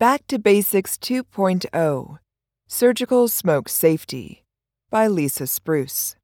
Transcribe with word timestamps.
Back 0.00 0.26
to 0.26 0.40
Basics 0.40 0.98
2.0 0.98 2.18
Surgical 2.66 3.28
Smoke 3.28 3.68
Safety 3.68 4.44
by 4.90 5.06
Lisa 5.06 5.46
Spruce. 5.46 6.16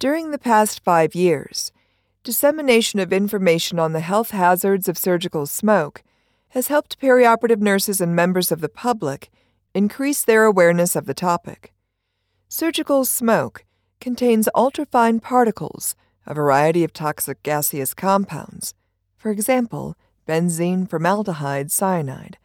During 0.00 0.32
the 0.32 0.38
past 0.38 0.82
five 0.82 1.14
years, 1.14 1.70
dissemination 2.24 2.98
of 2.98 3.12
information 3.12 3.78
on 3.78 3.92
the 3.92 4.00
health 4.00 4.32
hazards 4.32 4.88
of 4.88 4.98
surgical 4.98 5.46
smoke 5.46 6.02
has 6.48 6.66
helped 6.66 7.00
perioperative 7.00 7.60
nurses 7.60 8.00
and 8.00 8.16
members 8.16 8.50
of 8.50 8.60
the 8.60 8.68
public 8.68 9.30
increase 9.72 10.24
their 10.24 10.46
awareness 10.46 10.96
of 10.96 11.06
the 11.06 11.14
topic. 11.14 11.72
Surgical 12.48 13.04
smoke 13.04 13.64
contains 14.00 14.48
ultrafine 14.56 15.22
particles, 15.22 15.94
a 16.26 16.34
variety 16.34 16.82
of 16.82 16.92
toxic 16.92 17.40
gaseous 17.44 17.94
compounds, 17.94 18.74
for 19.16 19.30
example, 19.30 19.96
benzene 20.26 20.88
formaldehyde 20.88 21.70
cyanide, 21.70 22.38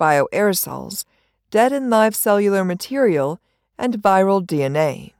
bioaerosols, 0.00 1.04
dead 1.50 1.72
and 1.72 1.90
live 1.90 2.14
cellular 2.14 2.64
material, 2.64 3.40
and 3.78 3.94
viral 3.94 4.44
DNA. 4.44 5.12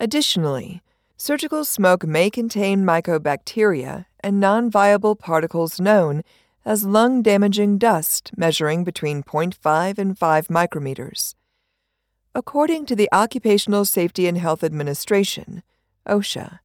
Additionally, 0.00 0.82
surgical 1.16 1.64
smoke 1.64 2.06
may 2.06 2.30
contain 2.30 2.84
mycobacteria 2.84 4.06
and 4.20 4.40
non 4.40 4.70
viable 4.70 5.16
particles 5.16 5.80
known 5.80 6.22
as 6.64 6.84
lung 6.84 7.22
damaging 7.22 7.78
dust 7.78 8.30
measuring 8.36 8.84
between 8.84 9.22
0.5 9.22 9.98
and 9.98 10.18
5 10.18 10.48
micrometers. 10.48 11.34
According 12.34 12.86
to 12.86 12.94
the 12.94 13.08
Occupational 13.12 13.84
Safety 13.84 14.26
and 14.26 14.38
Health 14.38 14.62
Administration, 14.62 15.62
OSHA, 16.06 16.60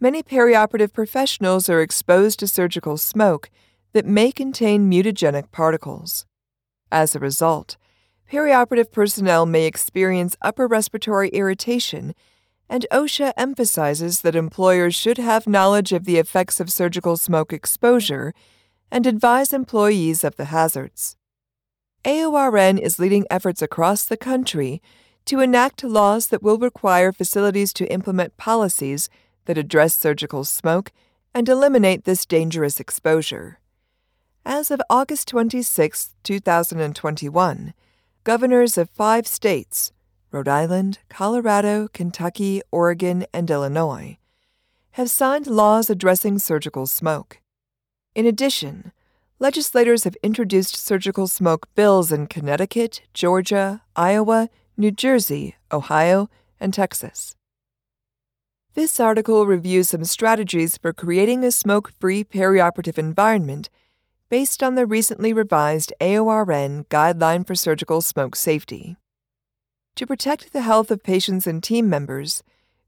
many 0.00 0.22
perioperative 0.22 0.92
professionals 0.92 1.68
are 1.68 1.82
exposed 1.82 2.38
to 2.38 2.46
surgical 2.46 2.96
smoke 2.96 3.50
that 3.92 4.06
may 4.06 4.32
contain 4.32 4.90
mutagenic 4.90 5.50
particles. 5.50 6.26
As 6.90 7.14
a 7.14 7.18
result, 7.20 7.76
perioperative 8.30 8.90
personnel 8.90 9.46
may 9.46 9.66
experience 9.66 10.36
upper 10.40 10.66
respiratory 10.66 11.28
irritation, 11.30 12.14
and 12.68 12.86
OSHA 12.90 13.32
emphasizes 13.36 14.22
that 14.22 14.34
employers 14.34 14.94
should 14.94 15.18
have 15.18 15.46
knowledge 15.46 15.92
of 15.92 16.04
the 16.04 16.18
effects 16.18 16.58
of 16.58 16.72
surgical 16.72 17.16
smoke 17.16 17.52
exposure 17.52 18.32
and 18.90 19.06
advise 19.06 19.52
employees 19.52 20.24
of 20.24 20.36
the 20.36 20.46
hazards. 20.46 21.16
AORN 22.04 22.78
is 22.78 22.98
leading 22.98 23.26
efforts 23.30 23.62
across 23.62 24.04
the 24.04 24.16
country 24.16 24.82
to 25.24 25.40
enact 25.40 25.84
laws 25.84 26.28
that 26.28 26.42
will 26.42 26.58
require 26.58 27.12
facilities 27.12 27.72
to 27.74 27.90
implement 27.92 28.36
policies 28.36 29.08
that 29.44 29.58
address 29.58 29.94
surgical 29.94 30.44
smoke 30.44 30.92
and 31.34 31.48
eliminate 31.48 32.04
this 32.04 32.26
dangerous 32.26 32.80
exposure. 32.80 33.58
As 34.44 34.72
of 34.72 34.82
August 34.90 35.28
26, 35.28 36.16
2021, 36.24 37.74
governors 38.24 38.76
of 38.76 38.90
five 38.90 39.24
states 39.28 39.92
Rhode 40.32 40.48
Island, 40.48 40.98
Colorado, 41.08 41.86
Kentucky, 41.92 42.60
Oregon, 42.72 43.24
and 43.32 43.48
Illinois 43.48 44.18
have 44.92 45.10
signed 45.10 45.46
laws 45.46 45.88
addressing 45.88 46.40
surgical 46.40 46.88
smoke. 46.88 47.38
In 48.16 48.26
addition, 48.26 48.90
legislators 49.38 50.02
have 50.02 50.16
introduced 50.24 50.74
surgical 50.74 51.28
smoke 51.28 51.68
bills 51.76 52.10
in 52.10 52.26
Connecticut, 52.26 53.02
Georgia, 53.14 53.82
Iowa, 53.94 54.50
New 54.76 54.90
Jersey, 54.90 55.54
Ohio, 55.70 56.28
and 56.58 56.74
Texas. 56.74 57.36
This 58.74 58.98
article 58.98 59.46
reviews 59.46 59.90
some 59.90 60.04
strategies 60.04 60.78
for 60.78 60.92
creating 60.92 61.44
a 61.44 61.52
smoke 61.52 61.92
free 62.00 62.24
perioperative 62.24 62.98
environment 62.98 63.70
based 64.32 64.62
on 64.62 64.76
the 64.76 64.86
recently 64.86 65.30
revised 65.30 65.92
AORN 66.00 66.86
Guideline 66.88 67.46
for 67.46 67.54
Surgical 67.54 68.00
Smoke 68.00 68.34
Safety. 68.34 68.96
To 69.96 70.06
protect 70.06 70.54
the 70.54 70.62
health 70.62 70.90
of 70.90 71.02
patients 71.02 71.46
and 71.46 71.62
team 71.62 71.90
members, 71.90 72.42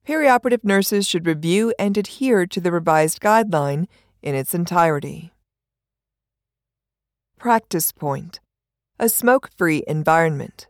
perioperative 0.09 0.65
nurses 0.65 1.07
should 1.07 1.27
review 1.27 1.75
and 1.79 1.99
adhere 1.99 2.47
to 2.47 2.63
the 2.63 2.73
revised 2.73 3.21
guideline 3.21 3.89
in 4.23 4.35
its 4.35 4.55
entirety. 4.55 5.35
Practice 7.39 7.93
Point 7.93 8.41
A 8.99 9.11
Smoke 9.11 9.51
Free 9.55 9.85
Environment. 9.87 10.67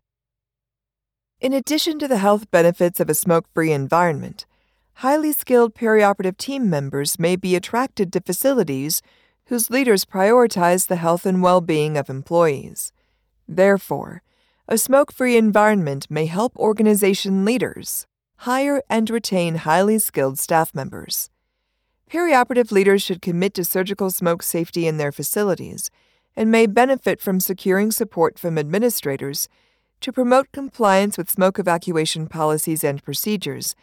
In 1.40 1.52
addition 1.52 2.00
to 2.00 2.08
the 2.08 2.18
health 2.18 2.50
benefits 2.50 2.98
of 2.98 3.08
a 3.08 3.14
smoke 3.14 3.46
free 3.54 3.70
environment, 3.70 4.44
highly 4.94 5.30
skilled 5.30 5.76
perioperative 5.76 6.36
team 6.36 6.68
members 6.68 7.16
may 7.16 7.36
be 7.36 7.54
attracted 7.54 8.12
to 8.12 8.20
facilities 8.20 9.02
whose 9.47 9.71
leaders 9.71 10.05
prioritize 10.05 10.87
the 10.87 10.97
health 10.97 11.27
and 11.27 11.43
well 11.43 11.60
being 11.60 11.97
of 11.97 12.09
employees. 12.09 12.93
Therefore, 13.47 14.22
a 14.66 14.78
smoke 14.78 15.12
free 15.12 15.37
environment 15.37 16.06
may 16.10 16.27
help 16.27 16.56
organization 16.56 17.44
leaders 17.44 18.06
hire 18.38 18.82
and 18.91 19.09
retain 19.10 19.56
highly 19.56 19.99
skilled 19.99 20.38
staff 20.38 20.75
members. 20.75 21.31
Perioperative 22.10 22.71
leaders 22.71 23.03
should 23.03 23.22
commit 23.22 23.55
to 23.55 23.65
surgical 23.65 24.10
smoke 24.10 24.43
safety 24.43 24.87
in 24.87 24.97
their 24.97 25.12
facilities 25.12 25.91
and 26.37 26.50
may 26.50 26.66
benefit 26.66 27.21
from 27.21 27.41
securing 27.41 27.91
support 27.91 28.38
from 28.38 28.59
administrators 28.59 29.49
to 30.00 30.12
promote 30.12 30.53
compliance 30.53 31.16
with 31.16 31.31
smoke 31.31 31.59
evacuation 31.59 32.26
policies 32.26 32.84
and 32.84 33.03
procedures 33.03 33.75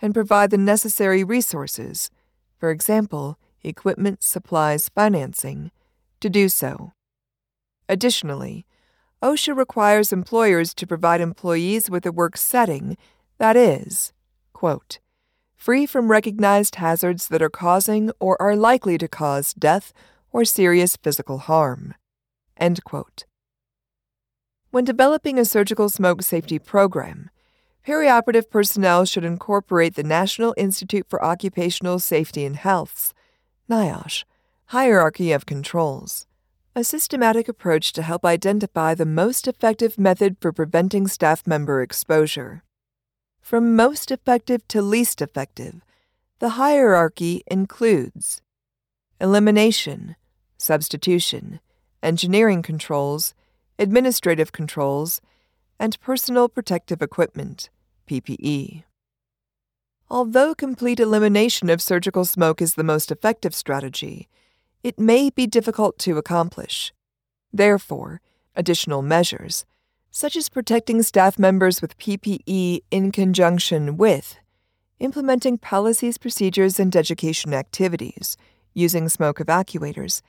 and 0.00 0.12
provide 0.12 0.50
the 0.50 0.58
necessary 0.58 1.22
resources, 1.22 2.10
for 2.58 2.70
example, 2.70 3.38
equipment, 3.64 4.22
supplies, 4.22 4.88
financing, 4.88 5.70
to 6.20 6.30
do 6.30 6.48
so. 6.48 6.92
Additionally, 7.88 8.66
OSHA 9.22 9.56
requires 9.56 10.12
employers 10.12 10.74
to 10.74 10.86
provide 10.86 11.20
employees 11.20 11.88
with 11.88 12.04
a 12.06 12.12
work 12.12 12.36
setting 12.36 12.96
that 13.38 13.56
is, 13.56 14.12
quote, 14.52 14.98
free 15.54 15.86
from 15.86 16.10
recognized 16.10 16.76
hazards 16.76 17.28
that 17.28 17.42
are 17.42 17.50
causing 17.50 18.10
or 18.18 18.40
are 18.42 18.56
likely 18.56 18.98
to 18.98 19.06
cause 19.06 19.54
death 19.54 19.92
or 20.32 20.44
serious 20.44 20.96
physical 20.96 21.38
harm. 21.38 21.94
End 22.56 22.82
quote. 22.84 23.24
When 24.70 24.84
developing 24.84 25.38
a 25.38 25.44
surgical 25.44 25.88
smoke 25.88 26.22
safety 26.22 26.58
program, 26.58 27.30
perioperative 27.86 28.50
personnel 28.50 29.04
should 29.04 29.24
incorporate 29.24 29.94
the 29.94 30.02
National 30.02 30.54
Institute 30.56 31.06
for 31.08 31.22
Occupational 31.24 31.98
Safety 31.98 32.44
and 32.44 32.56
Health's 32.56 33.12
NIOSH, 33.70 34.24
Hierarchy 34.66 35.30
of 35.30 35.46
Controls, 35.46 36.26
a 36.74 36.82
systematic 36.82 37.48
approach 37.48 37.92
to 37.92 38.02
help 38.02 38.24
identify 38.24 38.92
the 38.94 39.06
most 39.06 39.46
effective 39.46 39.98
method 39.98 40.36
for 40.40 40.52
preventing 40.52 41.06
staff 41.06 41.46
member 41.46 41.80
exposure. 41.80 42.64
From 43.40 43.76
most 43.76 44.10
effective 44.10 44.66
to 44.68 44.82
least 44.82 45.22
effective, 45.22 45.82
the 46.40 46.50
hierarchy 46.50 47.44
includes 47.46 48.42
elimination, 49.20 50.16
substitution, 50.58 51.60
engineering 52.02 52.62
controls, 52.62 53.32
administrative 53.78 54.50
controls, 54.50 55.20
and 55.78 56.00
personal 56.00 56.48
protective 56.48 57.00
equipment, 57.00 57.70
PPE. 58.08 58.82
Although 60.12 60.54
complete 60.54 61.00
elimination 61.00 61.70
of 61.70 61.80
surgical 61.80 62.26
smoke 62.26 62.60
is 62.60 62.74
the 62.74 62.84
most 62.84 63.10
effective 63.10 63.54
strategy, 63.54 64.28
it 64.82 64.98
may 64.98 65.30
be 65.30 65.46
difficult 65.46 65.98
to 66.00 66.18
accomplish. 66.18 66.92
Therefore, 67.50 68.20
additional 68.54 69.00
measures, 69.00 69.64
such 70.10 70.36
as 70.36 70.50
protecting 70.50 71.02
staff 71.02 71.38
members 71.38 71.80
with 71.80 71.96
PPE 71.96 72.80
in 72.90 73.10
conjunction 73.10 73.96
with 73.96 74.36
implementing 74.98 75.56
policies, 75.56 76.18
procedures, 76.18 76.78
and 76.78 76.94
education 76.94 77.54
activities, 77.54 78.36
using 78.74 79.08
smoke 79.08 79.38
evacuators, 79.38 80.20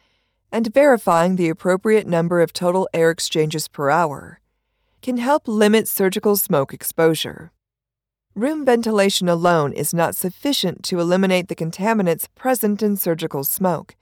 and 0.50 0.74
verifying 0.74 1.36
the 1.36 1.50
appropriate 1.50 2.08
number 2.08 2.40
of 2.40 2.54
total 2.54 2.88
air 2.94 3.12
exchanges 3.12 3.68
per 3.68 3.90
hour, 3.90 4.40
can 5.02 5.18
help 5.18 5.46
limit 5.46 5.90
surgical 5.90 6.38
smoke 6.38 6.74
exposure. 6.74 7.52
Room 8.36 8.66
ventilation 8.66 9.30
alone 9.30 9.74
is 9.74 9.94
not 9.94 10.16
sufficient 10.16 10.82
to 10.84 11.00
eliminate 11.00 11.50
the 11.50 11.56
contaminants 11.56 12.28
present 12.34 12.82
in 12.82 12.98
surgical 12.98 13.44
smoke, 13.44 13.96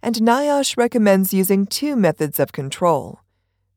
and 0.00 0.14
NIOSH 0.14 0.76
recommends 0.76 1.34
using 1.34 1.66
two 1.66 1.96
methods 1.96 2.38
of 2.38 2.52
control. 2.52 3.22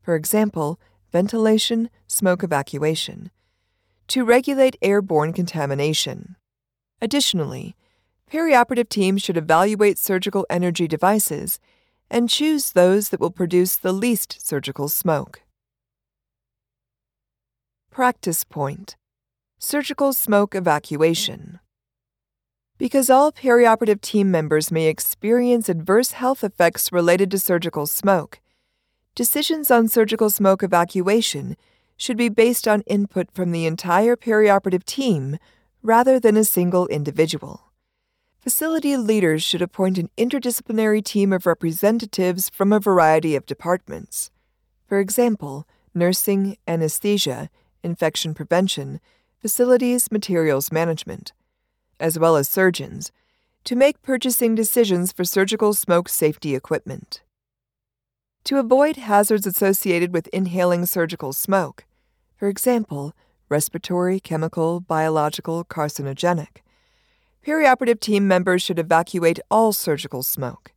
For 0.03 0.13
example, 0.13 0.80
ventilation, 1.12 1.89
smoke 2.06 2.44
evacuation, 2.44 3.31
to 4.09 4.24
regulate 4.24 4.77
airborne 4.83 5.33
contamination. 5.33 6.35
Additionally, 7.01 7.75
perioperative 8.31 8.89
teams 8.89 9.24
should 9.24 9.38
evaluate 9.38 9.97
surgical 9.97 10.45
energy 10.51 10.88
devices 10.88 11.59
and 12.12 12.30
choose 12.30 12.74
those 12.74 13.09
that 13.09 13.19
will 13.19 13.31
produce 13.31 13.75
the 13.75 13.94
least 13.94 14.38
surgical 14.45 14.88
smoke. 14.88 15.42
Practice 17.89 18.44
Point 18.44 18.95
Surgical 19.61 20.13
smoke 20.13 20.56
evacuation. 20.56 21.59
Because 22.77 23.09
all 23.09 23.29
perioperative 23.29 24.00
team 24.00 24.31
members 24.31 24.71
may 24.71 24.88
experience 24.88 25.67
adverse 25.67 26.13
health 26.13 26.45
effects 26.45 26.94
related 26.94 27.29
to 27.31 27.39
surgical 27.39 27.85
smoke, 27.85 28.39
decisions 29.15 29.69
on 29.69 29.89
surgical 29.89 30.29
smoke 30.29 30.63
evacuation 30.63 31.57
should 31.97 32.15
be 32.15 32.29
based 32.29 32.69
on 32.69 32.83
input 32.88 33.29
from 33.33 33.51
the 33.51 33.65
entire 33.65 34.15
perioperative 34.15 34.85
team 34.85 35.38
rather 35.83 36.21
than 36.21 36.38
a 36.38 36.45
single 36.45 36.88
individual. 36.88 37.73
Facility 38.39 38.95
leaders 38.95 39.44
should 39.44 39.61
appoint 39.61 39.97
an 39.97 40.09
interdisciplinary 40.17 41.03
team 41.03 41.33
of 41.33 41.45
representatives 41.45 42.50
from 42.50 42.71
a 42.71 42.79
variety 42.79 43.35
of 43.35 43.45
departments. 43.45 44.31
For 44.88 45.01
example, 45.01 45.67
nursing, 45.94 46.56
anesthesia, 46.65 47.50
infection 47.83 48.33
prevention, 48.33 49.01
facilities 49.39 50.12
materials 50.12 50.71
management, 50.71 51.33
as 52.00 52.19
well 52.19 52.36
as 52.36 52.50
surgeons, 52.50 53.12
to 53.63 53.75
make 53.75 54.01
purchasing 54.01 54.56
decisions 54.56 55.12
for 55.12 55.24
surgical 55.24 55.74
smoke 55.74 56.09
safety 56.09 56.56
equipment. 56.56 57.21
To 58.45 58.57
avoid 58.57 58.95
hazards 58.95 59.45
associated 59.45 60.13
with 60.13 60.27
inhaling 60.27 60.86
surgical 60.86 61.33
smoke, 61.33 61.86
for 62.36 62.47
example, 62.47 63.13
respiratory, 63.50 64.19
chemical, 64.19 64.80
biological, 64.80 65.65
carcinogenic, 65.65 66.62
perioperative 67.45 68.00
team 68.00 68.27
members 68.27 68.62
should 68.62 68.80
evacuate 68.80 69.39
all 69.51 69.74
surgical 69.74 70.24
smoke. 70.24 70.71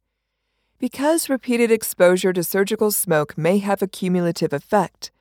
Because 0.79 1.29
repeated 1.29 1.70
exposure 1.70 2.32
to 2.32 2.43
surgical 2.43 2.91
smoke 2.91 3.38
may 3.38 3.58
have 3.58 3.82
a 3.82 3.87
cumulative 3.87 4.53
effect, 4.53 5.12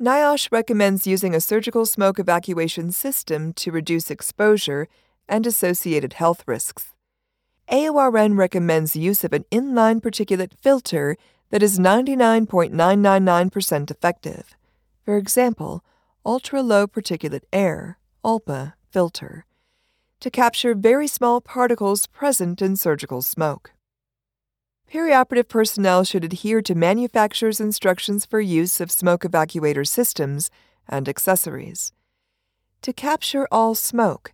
NIOSH 0.00 0.52
recommends 0.52 1.08
using 1.08 1.34
a 1.34 1.40
surgical 1.40 1.84
smoke 1.84 2.20
evacuation 2.20 2.92
system 2.92 3.52
to 3.54 3.72
reduce 3.72 4.12
exposure 4.12 4.86
and 5.28 5.44
associated 5.44 6.12
health 6.12 6.44
risks. 6.46 6.92
AORN 7.68 8.38
recommends 8.38 8.94
use 8.94 9.24
of 9.24 9.32
an 9.32 9.44
inline 9.50 10.00
particulate 10.00 10.52
filter 10.56 11.16
that 11.50 11.64
is 11.64 11.80
99.999% 11.80 13.90
effective. 13.90 14.54
For 15.04 15.16
example, 15.16 15.84
ultra 16.24 16.62
low 16.62 16.86
particulate 16.86 17.46
air, 17.52 17.98
ULPA, 18.24 18.74
filter, 18.92 19.46
to 20.20 20.30
capture 20.30 20.76
very 20.76 21.08
small 21.08 21.40
particles 21.40 22.06
present 22.06 22.62
in 22.62 22.76
surgical 22.76 23.20
smoke. 23.20 23.72
Perioperative 24.92 25.48
personnel 25.48 26.02
should 26.02 26.24
adhere 26.24 26.62
to 26.62 26.74
manufacturer's 26.74 27.60
instructions 27.60 28.24
for 28.24 28.40
use 28.40 28.80
of 28.80 28.90
smoke 28.90 29.22
evacuator 29.22 29.86
systems 29.86 30.50
and 30.88 31.10
accessories. 31.10 31.92
To 32.80 32.94
capture 32.94 33.46
all 33.52 33.74
smoke, 33.74 34.32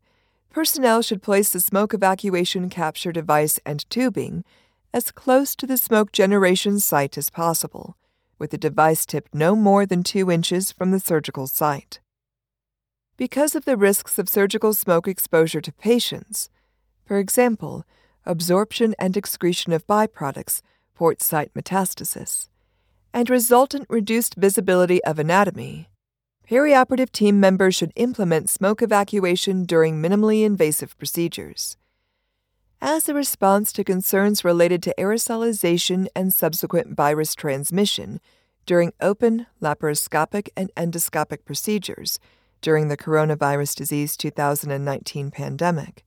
personnel 0.51 1.03
should 1.03 1.23
place 1.23 1.51
the 1.53 1.59
smoke 1.59 1.93
evacuation 1.93 2.71
capture 2.71 3.11
device 3.11 3.59
and 3.67 3.89
tubing 3.91 4.45
as 4.93 5.11
close 5.11 5.57
to 5.57 5.67
the 5.67 5.77
smoke 5.77 6.13
generation 6.13 6.79
site 6.79 7.19
as 7.19 7.31
possible, 7.31 7.97
with 8.39 8.53
the 8.53 8.59
device 8.59 9.05
tipped 9.05 9.35
no 9.35 9.57
more 9.57 9.85
than 9.85 10.05
two 10.05 10.31
inches 10.31 10.71
from 10.71 10.93
the 10.93 11.01
surgical 11.01 11.49
site. 11.49 11.99
Because 13.17 13.57
of 13.57 13.65
the 13.65 13.77
risks 13.77 14.21
of 14.21 14.29
surgical 14.29 14.73
smoke 14.73 15.09
exposure 15.09 15.61
to 15.61 15.73
patients, 15.73 16.49
for 17.05 17.19
example, 17.19 17.85
absorption 18.27 18.95
and 18.99 19.17
excretion 19.17 19.73
of 19.73 19.87
byproducts, 19.87 20.61
port 20.95 21.23
site 21.23 21.53
metastasis, 21.55 22.49
and 23.13 23.31
resultant 23.31 23.87
reduced 23.89 24.35
visibility 24.35 25.03
of 25.05 25.19
anatomy, 25.19 25.89
perioperative 26.49 27.11
team 27.11 27.41
members 27.41 27.75
should 27.75 27.93
implement 27.97 28.51
smoke 28.51 28.83
evacuation 28.83 29.65
during 29.65 30.01
minimally 30.01 30.45
invasive 30.45 30.97
procedures. 30.99 31.77
As 32.81 33.09
a 33.09 33.15
response 33.15 33.73
to 33.73 33.85
concerns 33.85 34.45
related 34.45 34.83
to 34.83 34.95
aerosolization 34.99 36.07
and 36.15 36.35
subsequent 36.35 36.95
virus 36.95 37.35
transmission 37.35 38.21
during 38.67 38.93
open, 39.01 39.47
laparoscopic, 39.63 40.49
and 40.57 40.71
endoscopic 40.77 41.45
procedures 41.45 42.19
during 42.61 42.89
the 42.89 42.97
coronavirus 42.97 43.75
disease 43.77 44.17
2019 44.17 45.31
pandemic, 45.31 46.04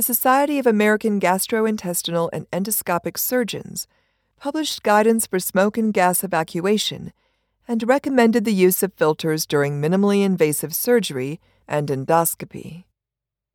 the 0.00 0.14
Society 0.14 0.58
of 0.58 0.66
American 0.66 1.20
Gastrointestinal 1.20 2.30
and 2.32 2.50
Endoscopic 2.52 3.18
Surgeons 3.18 3.86
published 4.38 4.82
guidance 4.82 5.26
for 5.26 5.38
smoke 5.38 5.76
and 5.76 5.92
gas 5.92 6.24
evacuation 6.24 7.12
and 7.68 7.86
recommended 7.86 8.46
the 8.46 8.54
use 8.54 8.82
of 8.82 8.94
filters 8.94 9.44
during 9.44 9.78
minimally 9.78 10.24
invasive 10.24 10.74
surgery 10.74 11.38
and 11.68 11.88
endoscopy. 11.88 12.84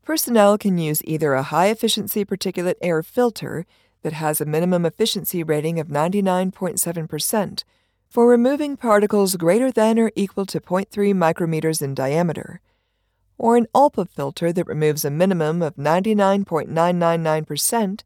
Personnel 0.04 0.60
can 0.60 0.78
use 0.78 1.02
either 1.06 1.34
a 1.34 1.42
high 1.42 1.70
efficiency 1.70 2.24
particulate 2.24 2.76
air 2.80 3.02
filter 3.02 3.66
that 4.04 4.14
has 4.14 4.40
a 4.40 4.46
minimum 4.46 4.86
efficiency 4.86 5.42
rating 5.42 5.80
of 5.80 5.88
99.7% 5.88 7.64
for 8.08 8.28
removing 8.28 8.78
particles 8.78 9.36
greater 9.36 9.72
than 9.72 9.98
or 9.98 10.12
equal 10.16 10.46
to 10.46 10.60
0.3 10.60 11.12
micrometers 11.16 11.82
in 11.82 11.96
diameter, 11.96 12.62
or 13.38 13.58
an 13.58 13.68
ULPA 13.74 14.08
filter 14.10 14.54
that 14.54 14.68
removes 14.68 15.06
a 15.06 15.12
minimum 15.12 15.62
of 15.62 15.76
99.999% 15.76 18.02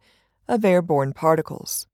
of 0.48 0.66
airborne 0.66 1.14
particles. 1.14 1.86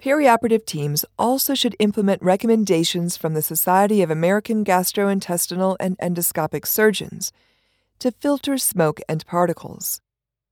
Perioperative 0.00 0.64
teams 0.66 1.04
also 1.18 1.54
should 1.54 1.74
implement 1.78 2.22
recommendations 2.22 3.16
from 3.16 3.34
the 3.34 3.42
Society 3.42 4.02
of 4.02 4.10
American 4.10 4.64
Gastrointestinal 4.64 5.76
and 5.80 5.98
Endoscopic 5.98 6.66
Surgeons 6.66 7.32
to 7.98 8.12
filter 8.12 8.58
smoke 8.58 9.00
and 9.08 9.26
particles. 9.26 10.02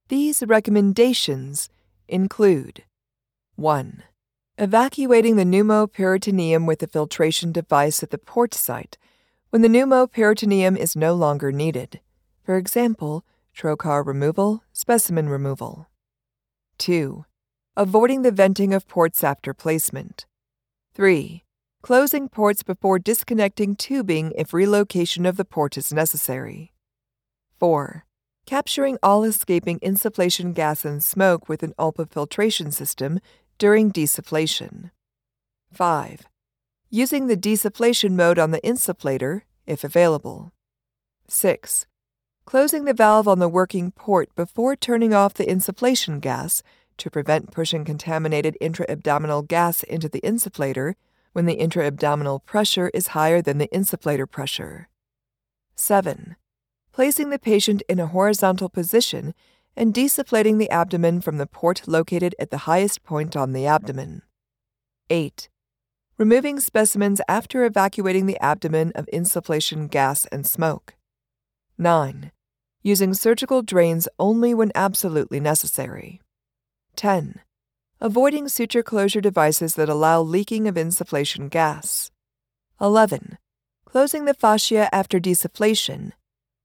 These 0.09 0.43
recommendations 0.47 1.69
include 2.09 2.85
1. 3.57 4.03
Evacuating 4.57 5.37
the 5.37 5.45
pneumoperitoneum 5.45 6.67
with 6.67 6.83
a 6.83 6.87
filtration 6.87 7.53
device 7.53 8.03
at 8.03 8.11
the 8.11 8.19
port 8.19 8.55
site 8.55 8.97
when 9.55 9.63
the 9.63 9.69
pneumoperitoneum 9.69 10.77
is 10.77 10.97
no 10.97 11.15
longer 11.15 11.53
needed. 11.53 12.01
For 12.43 12.57
example, 12.57 13.25
trocar 13.57 14.05
removal, 14.05 14.65
specimen 14.73 15.29
removal. 15.29 15.87
2 16.79 17.25
avoiding 17.77 18.23
the 18.23 18.33
venting 18.33 18.75
of 18.75 18.89
ports 18.89 19.23
after 19.23 19.55
placement. 19.55 20.27
3. 20.97 21.45
Closing 21.83 22.29
ports 22.29 22.65
before 22.65 22.99
disconnecting 22.99 23.77
tubing 23.77 24.33
if 24.37 24.53
relocation 24.53 25.25
of 25.25 25.37
the 25.37 25.45
port 25.45 25.77
is 25.77 25.93
necessary. 25.93 26.73
4. 27.61 28.05
Capturing 28.47 28.99
all 29.05 29.23
escaping 29.23 29.79
insufflation 29.79 30.53
gas 30.53 30.85
and 30.85 31.03
smoke 31.03 31.49
with 31.49 31.63
an 31.63 31.75
ULPA 31.79 32.11
filtration 32.11 32.73
system 32.73 33.21
during 33.57 33.93
desufflation. 33.93 34.91
5. 35.73 36.27
Using 36.97 37.27
the 37.27 37.37
desufflation 37.37 38.13
mode 38.13 38.39
on 38.39 38.53
the 38.53 38.61
insufflator, 38.61 39.41
if 39.67 39.83
available. 39.83 40.53
6. 41.27 41.87
Closing 42.45 42.85
the 42.85 42.95
valve 42.95 43.27
on 43.27 43.41
the 43.41 43.49
working 43.49 43.91
port 43.91 44.33
before 44.37 44.77
turning 44.77 45.13
off 45.13 45.35
the 45.35 45.45
insufflation 45.45 46.21
gas 46.21 46.63
to 46.99 47.11
prevent 47.11 47.51
pushing 47.51 47.85
contaminated 47.85 48.57
intra-abdominal 48.61 49.43
gas 49.43 49.83
into 49.83 50.09
the 50.09 50.21
insufflator 50.21 50.95
when 51.33 51.47
the 51.47 51.55
intra-abdominal 51.55 52.39
pressure 52.39 52.93
is 52.95 53.09
higher 53.09 53.43
than 53.43 53.59
the 53.59 53.69
insufflator 53.75 54.31
pressure. 54.31 54.89
7. 55.75 56.37
Placing 56.93 57.31
the 57.31 57.41
patient 57.41 57.83
in 57.89 57.99
a 57.99 58.07
horizontal 58.07 58.69
position 58.69 59.35
and 59.77 59.93
desufflating 59.93 60.59
the 60.59 60.71
abdomen 60.71 61.21
from 61.21 61.39
the 61.39 61.49
port 61.49 61.89
located 61.89 62.37
at 62.39 62.53
the 62.53 62.69
highest 62.69 63.03
point 63.03 63.35
on 63.35 63.53
the 63.53 63.67
abdomen. 63.67 64.23
8. 65.11 65.49
Removing 66.17 66.61
specimens 66.61 67.21
after 67.27 67.65
evacuating 67.65 68.27
the 68.27 68.39
abdomen 68.41 68.93
of 68.95 69.09
insufflation 69.13 69.91
gas 69.91 70.27
and 70.27 70.47
smoke. 70.47 70.95
9. 71.77 72.31
Using 72.85 73.15
surgical 73.15 73.63
drains 73.63 74.07
only 74.17 74.55
when 74.55 74.71
absolutely 74.77 75.41
necessary. 75.41 76.21
10. 76.95 77.41
Avoiding 78.01 78.47
suture 78.47 78.85
closure 78.85 79.21
devices 79.21 79.75
that 79.75 79.89
allow 79.89 80.21
leaking 80.23 80.69
of 80.69 80.77
insufflation 80.77 81.51
gas. 81.51 82.13
11. 82.81 83.37
Closing 83.85 84.25
the 84.25 84.35
fascia 84.35 84.89
after 84.95 85.19
desufflation. 85.19 86.13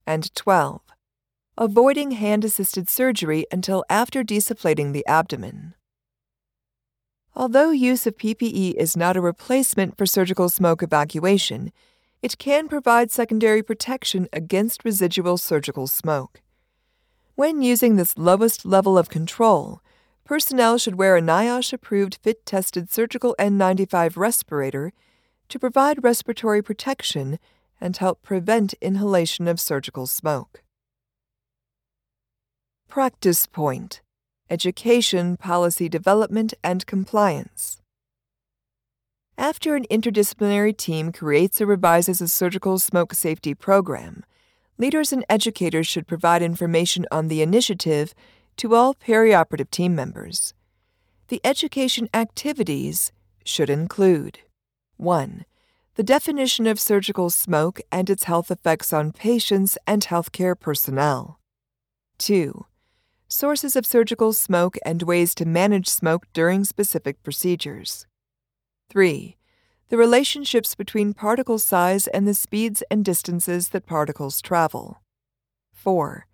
And 0.05 0.31
12. 0.35 0.81
Avoiding 1.57 2.11
hand 2.11 2.45
assisted 2.45 2.87
surgery 2.87 3.47
until 3.51 3.83
after 3.89 4.23
desufflating 4.23 4.93
the 4.93 5.05
abdomen. 5.07 5.73
Although 7.39 7.71
use 7.71 8.05
of 8.05 8.17
PPE 8.17 8.73
is 8.73 8.97
not 8.97 9.15
a 9.15 9.21
replacement 9.21 9.97
for 9.97 10.05
surgical 10.05 10.49
smoke 10.49 10.83
evacuation, 10.83 11.71
it 12.21 12.37
can 12.37 12.67
provide 12.67 13.11
secondary 13.11 13.63
protection 13.63 14.27
against 14.33 14.83
residual 14.83 15.37
surgical 15.37 15.87
smoke. 15.87 16.41
When 17.35 17.61
using 17.61 17.95
this 17.95 18.17
lowest 18.17 18.65
level 18.65 18.97
of 18.97 19.07
control, 19.07 19.79
personnel 20.25 20.77
should 20.77 20.95
wear 20.95 21.15
a 21.15 21.21
NIOSH 21.21 21.71
approved 21.71 22.19
fit 22.21 22.45
tested 22.45 22.91
surgical 22.91 23.37
N95 23.39 24.17
respirator 24.17 24.91
to 25.47 25.57
provide 25.57 26.03
respiratory 26.03 26.61
protection 26.61 27.39
and 27.79 27.95
help 27.95 28.21
prevent 28.21 28.73
inhalation 28.81 29.47
of 29.47 29.61
surgical 29.61 30.07
smoke. 30.07 30.61
Practice 32.89 33.45
Point 33.45 34.01
Education, 34.49 35.37
Policy 35.37 35.89
Development, 35.89 36.53
and 36.63 36.85
Compliance. 36.85 37.81
After 39.37 39.75
an 39.75 39.85
interdisciplinary 39.89 40.75
team 40.75 41.11
creates 41.11 41.61
or 41.61 41.65
revises 41.65 42.19
a 42.19 42.27
surgical 42.27 42.77
smoke 42.77 43.13
safety 43.13 43.53
program, 43.53 44.23
leaders 44.77 45.13
and 45.13 45.23
educators 45.29 45.87
should 45.87 46.07
provide 46.07 46.41
information 46.41 47.05
on 47.11 47.27
the 47.27 47.41
initiative 47.41 48.13
to 48.57 48.75
all 48.75 48.95
perioperative 48.95 49.69
team 49.71 49.95
members. 49.95 50.53
The 51.29 51.39
education 51.43 52.09
activities 52.13 53.11
should 53.45 53.69
include 53.69 54.39
1. 54.97 55.45
The 55.95 56.03
definition 56.03 56.65
of 56.67 56.79
surgical 56.79 57.29
smoke 57.29 57.79
and 57.91 58.09
its 58.09 58.23
health 58.23 58.49
effects 58.49 58.91
on 58.91 59.11
patients 59.11 59.77
and 59.85 60.05
healthcare 60.05 60.59
personnel. 60.59 61.39
2. 62.17 62.65
Sources 63.31 63.75
of 63.75 63.85
surgical 63.85 64.33
smoke 64.33 64.75
and 64.83 65.03
ways 65.03 65.35
to 65.35 65.45
manage 65.45 65.87
smoke 65.87 66.25
during 66.33 66.63
specific 66.63 67.21
procedures. 67.21 68.07
3. 68.89 69.37
The 69.89 69.97
relationships 69.97 70.73
between 70.73 71.13
particle 71.13 71.59
size 71.59 72.07
and 72.07 72.27
the 72.27 72.33
speeds 72.33 72.81
and 72.89 73.05
distances 73.05 73.69
that 73.69 73.85
particles 73.85 74.41
travel. 74.41 75.03
4. 75.73 76.25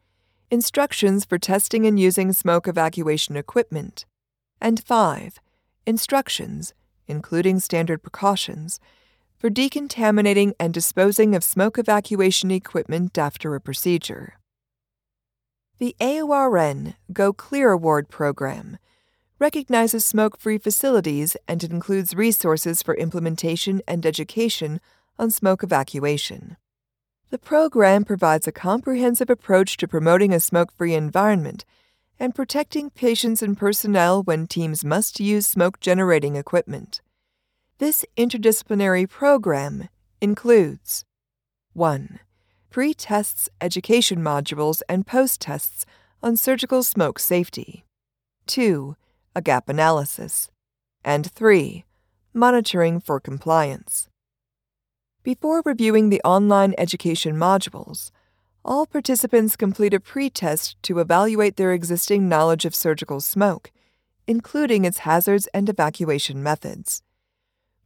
Instructions 0.50 1.26
for 1.26 1.38
testing 1.38 1.86
and 1.86 2.00
using 2.00 2.32
smoke 2.32 2.66
evacuation 2.66 3.36
equipment. 3.36 4.06
And 4.62 4.82
5. 4.82 5.40
Instructions, 5.86 6.74
including 7.08 7.60
standard 7.60 8.04
precautions, 8.04 8.80
for 9.38 9.50
decontaminating 9.50 10.54
and 10.62 10.74
disposing 10.74 11.36
of 11.36 11.44
smoke 11.44 11.78
evacuation 11.78 12.52
equipment 12.52 13.18
after 13.18 13.54
a 13.54 13.60
procedure. 13.60 14.36
The 15.78 15.94
AORN 16.00 16.96
Go 17.12 17.34
Clear 17.34 17.72
Award 17.72 18.08
program 18.08 18.78
recognizes 19.40 20.06
smoke 20.06 20.40
free 20.40 20.58
facilities 20.58 21.36
and 21.50 21.62
includes 21.66 22.16
resources 22.16 22.82
for 22.82 22.96
implementation 22.96 23.82
and 23.86 24.06
education 24.06 24.80
on 25.20 25.32
smoke 25.32 25.64
evacuation. 25.64 26.56
The 27.30 27.38
program 27.38 28.06
provides 28.06 28.48
a 28.48 28.54
comprehensive 28.54 29.30
approach 29.30 29.76
to 29.78 29.88
promoting 29.88 30.34
a 30.34 30.40
smoke 30.40 30.72
free 30.72 30.94
environment 30.94 31.66
and 32.18 32.34
protecting 32.34 32.90
patients 32.90 33.42
and 33.42 33.58
personnel 33.58 34.24
when 34.24 34.48
teams 34.48 34.86
must 34.86 35.20
use 35.20 35.46
smoke 35.46 35.82
generating 35.82 36.38
equipment. 36.38 37.02
This 37.80 38.06
interdisciplinary 38.16 39.10
program 39.10 39.90
includes 40.22 41.04
1. 41.74 42.22
Pre 42.76 42.94
tests 42.94 43.48
education 43.62 44.20
modules 44.20 44.82
and 44.90 45.08
post 45.08 45.40
tests 45.40 45.86
on 46.22 46.36
surgical 46.36 46.84
smoke 46.84 47.20
safety, 47.20 47.86
2 48.48 48.98
a 49.34 49.42
gap 49.42 49.70
analysis, 49.70 50.50
and 51.02 51.32
3. 51.32 51.86
Monitoring 52.34 53.00
for 53.00 53.22
compliance. 53.22 54.10
Before 55.24 55.62
reviewing 55.64 56.10
the 56.10 56.20
online 56.26 56.76
education 56.78 57.38
modules, 57.38 58.12
all 58.66 58.86
participants 58.86 59.56
complete 59.56 59.94
a 59.94 60.02
pre-test 60.02 60.76
to 60.84 61.00
evaluate 61.00 61.56
their 61.56 61.72
existing 61.72 62.28
knowledge 62.28 62.66
of 62.66 62.76
surgical 62.76 63.22
smoke, 63.22 63.72
including 64.28 64.84
its 64.84 65.08
hazards 65.08 65.48
and 65.54 65.70
evacuation 65.70 66.44
methods. 66.44 67.02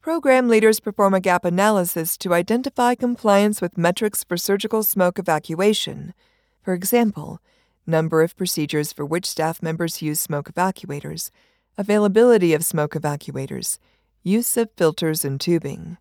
Program 0.10 0.48
leaders 0.48 0.80
perform 0.80 1.14
a 1.14 1.20
gap 1.20 1.46
analysis 1.46 2.18
to 2.18 2.34
identify 2.34 2.96
compliance 2.96 3.62
with 3.62 3.78
metrics 3.78 4.24
for 4.24 4.38
surgical 4.38 4.82
smoke 4.82 5.20
evacuation. 5.20 6.16
For 6.64 6.74
example, 6.74 7.40
number 7.86 8.24
of 8.24 8.36
procedures 8.36 8.92
for 8.92 9.06
which 9.06 9.28
staff 9.28 9.62
members 9.62 10.02
use 10.02 10.20
smoke 10.20 10.52
evacuators, 10.52 11.30
availability 11.78 12.56
of 12.56 12.66
smoke 12.66 12.94
evacuators, 12.94 13.78
use 14.24 14.58
of 14.58 14.72
filters 14.76 15.24
and 15.24 15.40
tubing. 15.40 15.98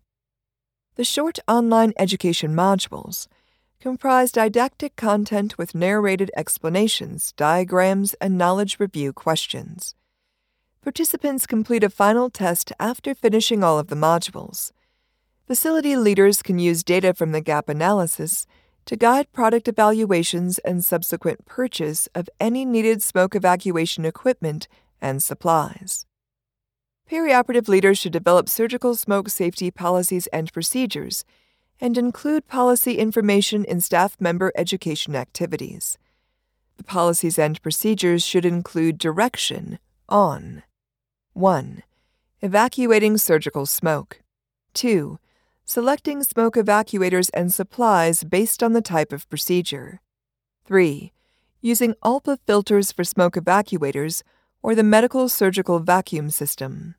The 0.95 1.03
short 1.03 1.37
online 1.47 1.93
education 1.99 2.55
modules 2.55 3.27
comprise 3.79 4.31
didactic 4.31 4.95
content 4.95 5.59
with 5.59 5.75
narrated 5.75 6.31
explanations, 6.35 7.31
diagrams, 7.33 8.15
and 8.15 8.39
knowledge 8.39 8.79
review 8.79 9.13
questions. 9.13 9.93
Participants 10.81 11.45
complete 11.45 11.83
a 11.83 11.89
final 11.89 12.29
test 12.29 12.71
after 12.79 13.13
finishing 13.13 13.63
all 13.63 13.77
of 13.77 13.87
the 13.87 13.95
modules. 13.95 14.71
Facility 15.45 15.97
leaders 15.97 16.41
can 16.41 16.57
use 16.57 16.85
data 16.85 17.13
from 17.13 17.33
the 17.33 17.41
gap 17.41 17.67
analysis 17.67 18.47
to 18.85 18.95
guide 18.95 19.31
product 19.33 19.67
evaluations 19.67 20.57
and 20.59 20.85
subsequent 20.85 21.45
purchase 21.45 22.07
of 22.15 22.29
any 22.39 22.63
needed 22.63 23.03
smoke 23.03 23.35
evacuation 23.35 24.05
equipment 24.05 24.69
and 25.01 25.21
supplies. 25.21 26.05
Perioperative 27.11 27.67
leaders 27.67 27.97
should 27.99 28.13
develop 28.13 28.47
surgical 28.47 28.95
smoke 28.95 29.29
safety 29.29 29.69
policies 29.69 30.27
and 30.27 30.53
procedures 30.53 31.25
and 31.81 31.97
include 31.97 32.47
policy 32.47 32.97
information 32.99 33.65
in 33.65 33.81
staff 33.81 34.15
member 34.19 34.53
education 34.55 35.13
activities. 35.13 35.97
The 36.77 36.85
policies 36.85 37.37
and 37.37 37.61
procedures 37.61 38.23
should 38.23 38.45
include 38.45 38.97
direction 38.97 39.79
on 40.07 40.63
1. 41.33 41.83
Evacuating 42.41 43.17
surgical 43.17 43.65
smoke. 43.65 44.21
2 44.73 45.19
selecting 45.69 46.23
smoke 46.23 46.55
evacuators 46.55 47.29
and 47.31 47.53
supplies 47.53 48.23
based 48.23 48.63
on 48.63 48.73
the 48.73 48.81
type 48.81 49.13
of 49.13 49.29
procedure. 49.29 50.01
3. 50.65 51.13
Using 51.61 51.93
ULPA 52.03 52.39
filters 52.47 52.91
for 52.91 53.03
smoke 53.03 53.35
evacuators 53.35 54.23
or 54.63 54.73
the 54.73 54.81
medical 54.81 55.29
surgical 55.29 55.77
vacuum 55.77 56.31
system. 56.31 56.95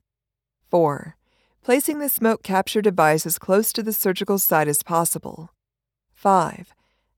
4. 0.71 1.17
Placing 1.65 1.99
the 1.99 2.09
smoke 2.09 2.45
capture 2.45 2.81
device 2.81 3.27
as 3.27 3.41
close 3.41 3.73
to 3.73 3.83
the 3.83 3.93
surgical 3.93 4.39
site 4.39 4.69
as 4.69 4.85
possible. 4.85 5.51
5. 6.15 6.73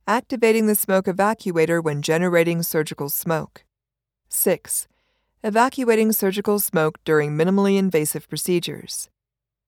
Activating 0.07 0.69
the 0.69 0.75
smoke 0.75 1.05
evacuator 1.05 1.83
when 1.83 2.01
generating 2.01 2.63
surgical 2.63 3.11
smoke. 3.11 3.67
6. 4.31 4.89
Evacuating 5.45 6.13
surgical 6.13 6.61
smoke 6.61 6.99
during 7.05 7.37
minimally 7.37 7.77
invasive 7.77 8.29
procedures. 8.29 9.11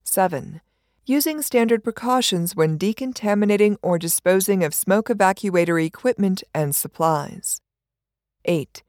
7 0.03 0.61
using 1.05 1.39
standard 1.39 1.83
precautions 1.83 2.55
when 2.55 2.79
decontaminating 2.79 3.77
or 3.83 3.99
disposing 3.99 4.63
of 4.63 4.73
smoke 4.73 5.07
evacuator 5.07 5.83
equipment 5.85 6.43
and 6.53 6.75
supplies. 6.75 7.61
8. 8.45 8.83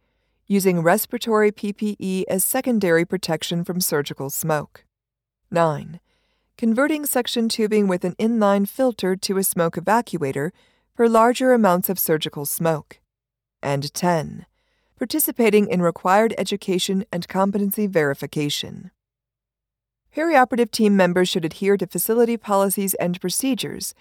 Using 0.46 0.80
respiratory 0.80 1.52
PPE 1.52 2.24
as 2.28 2.44
secondary 2.44 3.04
protection 3.04 3.64
from 3.64 3.80
surgical 3.80 4.30
smoke. 4.30 4.84
9. 5.50 6.00
Converting 6.56 7.04
suction 7.04 7.50
tubing 7.50 7.86
with 7.86 8.02
an 8.04 8.14
inline 8.14 8.66
filter 8.66 9.14
to 9.14 9.36
a 9.36 9.44
smoke 9.44 9.76
evacuator 9.76 10.52
for 10.94 11.08
larger 11.08 11.52
amounts 11.52 11.90
of 11.90 11.98
surgical 11.98 12.46
smoke. 12.46 13.00
And 13.62 13.92
10. 13.92 14.46
Participating 14.98 15.68
in 15.68 15.82
required 15.82 16.34
education 16.38 17.04
and 17.12 17.28
competency 17.28 17.86
verification. 17.86 18.90
Perioperative 20.16 20.70
team 20.70 20.96
members 20.96 21.28
should 21.28 21.44
adhere 21.44 21.76
to 21.76 21.86
facility 21.86 22.38
policies 22.38 22.94
and 22.94 23.20
procedures, 23.20 23.92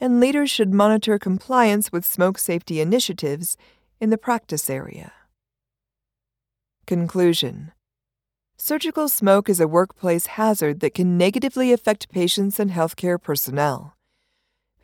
and 0.00 0.18
leaders 0.18 0.50
should 0.50 0.74
monitor 0.74 1.20
compliance 1.20 1.92
with 1.92 2.04
smoke 2.04 2.36
safety 2.36 2.80
initiatives 2.80 3.56
in 4.00 4.10
the 4.10 4.18
practice 4.18 4.68
area. 4.68 5.12
Conclusion 6.84 7.70
Surgical 8.56 9.08
smoke 9.08 9.48
is 9.48 9.60
a 9.60 9.68
workplace 9.68 10.26
hazard 10.26 10.80
that 10.80 10.94
can 10.94 11.16
negatively 11.16 11.72
affect 11.72 12.10
patients 12.10 12.58
and 12.58 12.72
healthcare 12.72 13.22
personnel. 13.22 13.94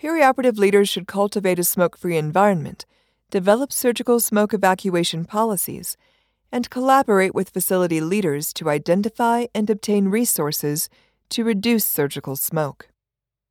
Perioperative 0.01 0.59
leaders 0.59 0.89
should 0.89 1.09
cultivate 1.09 1.59
a 1.59 1.65
smoke 1.65 1.97
free 1.99 2.17
environment, 2.17 2.87
develop 3.30 3.73
surgical 3.73 4.21
smoke 4.21 4.54
evacuation 4.54 5.25
policies, 5.25 5.97
and 6.52 6.71
collaborate 6.71 7.35
with 7.35 7.50
facility 7.50 8.00
leaders 8.00 8.52
to 8.52 8.71
identify 8.71 9.47
and 9.54 9.68
obtain 9.68 10.09
resources 10.09 10.88
to 11.28 11.45
reduce 11.45 11.85
surgical 11.85 12.37
smoke. 12.37 12.88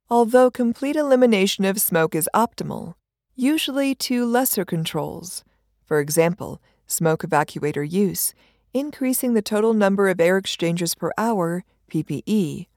Although 0.09 0.51
complete 0.51 0.95
elimination 0.95 1.65
of 1.65 1.81
smoke 1.81 2.15
is 2.15 2.29
optimal, 2.33 2.93
usually 3.35 3.93
two 3.93 4.25
lesser 4.25 4.63
controls, 4.63 5.43
for 5.83 5.99
example, 5.99 6.61
smoke 6.87 7.23
evacuator 7.23 7.83
use, 7.83 8.33
increasing 8.73 9.33
the 9.33 9.41
total 9.41 9.73
number 9.73 10.09
of 10.09 10.19
air 10.19 10.37
exchanges 10.37 10.95
per 10.95 11.11
hour, 11.17 11.63
PPE, 11.91 12.67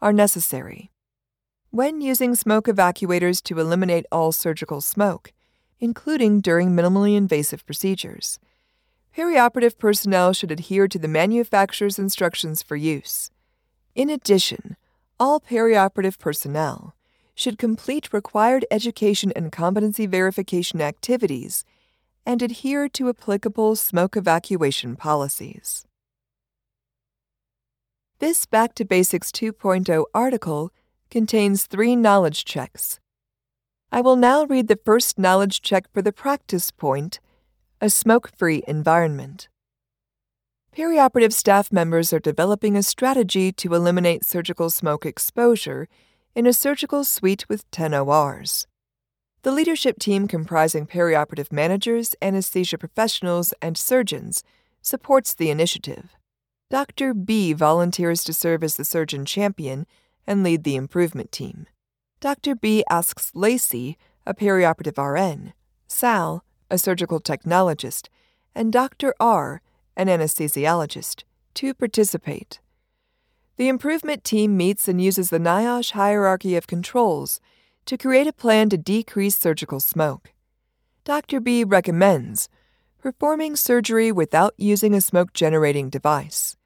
are 0.00 0.12
necessary. 0.12 0.90
When 1.70 2.00
using 2.00 2.34
smoke 2.34 2.66
evacuators 2.66 3.42
to 3.44 3.58
eliminate 3.58 4.06
all 4.10 4.32
surgical 4.32 4.80
smoke, 4.80 5.32
including 5.80 6.40
during 6.40 6.70
minimally 6.70 7.16
invasive 7.16 7.64
procedures, 7.66 8.38
perioperative 9.16 9.78
personnel 9.78 10.32
should 10.32 10.50
adhere 10.50 10.88
to 10.88 10.98
the 10.98 11.08
manufacturer's 11.08 11.98
instructions 11.98 12.62
for 12.62 12.76
use. 12.76 13.30
In 13.94 14.10
addition, 14.10 14.76
all 15.18 15.40
perioperative 15.40 16.18
personnel 16.18 16.94
should 17.34 17.58
complete 17.58 18.12
required 18.12 18.64
education 18.70 19.32
and 19.36 19.52
competency 19.52 20.06
verification 20.06 20.80
activities 20.80 21.64
and 22.24 22.42
adhere 22.42 22.88
to 22.88 23.08
applicable 23.08 23.76
smoke 23.76 24.16
evacuation 24.16 24.96
policies. 24.96 25.86
This 28.18 28.46
Back 28.46 28.74
to 28.76 28.84
Basics 28.84 29.30
2.0 29.30 30.04
article 30.14 30.72
contains 31.10 31.66
three 31.66 31.94
knowledge 31.94 32.44
checks. 32.44 32.98
I 33.92 34.00
will 34.00 34.16
now 34.16 34.44
read 34.44 34.68
the 34.68 34.80
first 34.84 35.18
knowledge 35.18 35.62
check 35.62 35.84
for 35.92 36.02
the 36.02 36.12
practice 36.12 36.70
point 36.70 37.20
a 37.80 37.90
smoke 37.90 38.30
free 38.36 38.62
environment. 38.66 39.48
Perioperative 40.76 41.32
staff 41.32 41.72
members 41.72 42.12
are 42.12 42.18
developing 42.18 42.76
a 42.76 42.82
strategy 42.82 43.52
to 43.52 43.74
eliminate 43.74 44.24
surgical 44.24 44.70
smoke 44.70 45.06
exposure 45.06 45.88
in 46.34 46.46
a 46.46 46.52
surgical 46.52 47.04
suite 47.04 47.48
with 47.48 47.70
10 47.70 47.94
ORs. 47.94 48.66
The 49.42 49.52
leadership 49.52 49.98
team, 49.98 50.26
comprising 50.26 50.86
perioperative 50.86 51.52
managers, 51.52 52.14
anesthesia 52.20 52.78
professionals, 52.78 53.54
and 53.62 53.78
surgeons, 53.78 54.42
supports 54.82 55.34
the 55.34 55.50
initiative. 55.50 56.16
Dr. 56.68 57.14
B 57.14 57.52
volunteers 57.52 58.24
to 58.24 58.32
serve 58.32 58.64
as 58.64 58.76
the 58.76 58.84
surgeon 58.84 59.24
champion 59.24 59.86
and 60.26 60.42
lead 60.42 60.64
the 60.64 60.76
improvement 60.76 61.30
team. 61.30 61.66
Dr. 62.20 62.54
B 62.54 62.82
asks 62.88 63.30
Lacey, 63.34 63.98
a 64.26 64.34
perioperative 64.34 64.96
RN, 64.96 65.52
Sal, 65.86 66.44
a 66.70 66.78
surgical 66.78 67.20
technologist, 67.20 68.08
and 68.54 68.72
Dr. 68.72 69.14
R, 69.20 69.60
an 69.96 70.08
anesthesiologist, 70.08 71.24
to 71.54 71.74
participate. 71.74 72.60
The 73.56 73.68
improvement 73.68 74.24
team 74.24 74.56
meets 74.56 74.88
and 74.88 75.00
uses 75.00 75.30
the 75.30 75.38
NIOSH 75.38 75.92
hierarchy 75.92 76.56
of 76.56 76.66
controls 76.66 77.40
to 77.84 77.96
create 77.96 78.26
a 78.26 78.32
plan 78.32 78.68
to 78.70 78.76
decrease 78.76 79.36
surgical 79.36 79.80
smoke. 79.80 80.32
Dr. 81.04 81.40
B 81.40 81.64
recommends 81.64 82.48
performing 82.98 83.56
surgery 83.56 84.10
without 84.10 84.52
using 84.56 84.94
a 84.94 85.00
smoke 85.00 85.32
generating 85.32 85.88
device. 85.88 86.56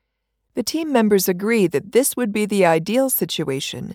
The 0.55 0.63
team 0.63 0.93
members 0.93 1.29
agree 1.29 1.67
that 1.67 1.93
this 1.93 2.17
would 2.17 2.33
be 2.33 2.47
the 2.47 2.65
ideal 2.65 3.11
situation, 3.11 3.95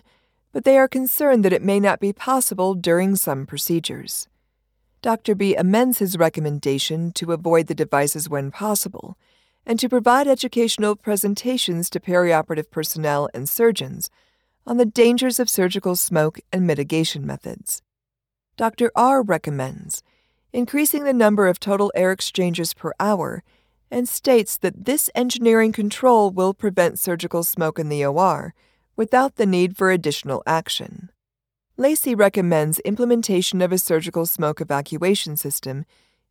but 0.56 0.64
they 0.64 0.78
are 0.78 0.88
concerned 0.88 1.44
that 1.44 1.52
it 1.52 1.60
may 1.60 1.78
not 1.78 2.00
be 2.00 2.14
possible 2.14 2.72
during 2.72 3.14
some 3.14 3.44
procedures. 3.44 4.26
Dr. 5.02 5.34
B 5.34 5.54
amends 5.54 5.98
his 5.98 6.16
recommendation 6.16 7.12
to 7.12 7.32
avoid 7.32 7.66
the 7.66 7.74
devices 7.74 8.30
when 8.30 8.50
possible 8.50 9.18
and 9.66 9.78
to 9.78 9.86
provide 9.86 10.26
educational 10.26 10.96
presentations 10.96 11.90
to 11.90 12.00
perioperative 12.00 12.70
personnel 12.70 13.28
and 13.34 13.46
surgeons 13.46 14.08
on 14.66 14.78
the 14.78 14.86
dangers 14.86 15.38
of 15.38 15.50
surgical 15.50 15.94
smoke 15.94 16.38
and 16.50 16.66
mitigation 16.66 17.26
methods. 17.26 17.82
Dr. 18.56 18.90
R 18.96 19.22
recommends 19.22 20.02
increasing 20.54 21.04
the 21.04 21.12
number 21.12 21.48
of 21.48 21.60
total 21.60 21.92
air 21.94 22.12
exchanges 22.12 22.72
per 22.72 22.94
hour 22.98 23.44
and 23.90 24.08
states 24.08 24.56
that 24.56 24.86
this 24.86 25.10
engineering 25.14 25.72
control 25.72 26.30
will 26.30 26.54
prevent 26.54 26.98
surgical 26.98 27.42
smoke 27.42 27.78
in 27.78 27.90
the 27.90 28.06
OR 28.06 28.54
without 28.96 29.36
the 29.36 29.46
need 29.46 29.76
for 29.76 29.90
additional 29.90 30.42
action. 30.46 31.10
Lacey 31.76 32.14
recommends 32.14 32.78
implementation 32.80 33.60
of 33.60 33.70
a 33.70 33.78
surgical 33.78 34.24
smoke 34.24 34.60
evacuation 34.60 35.36
system 35.36 35.84